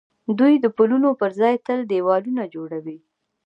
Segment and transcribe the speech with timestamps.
[0.39, 2.97] دوی د پلونو پر ځای تل دېوالونه جوړوي.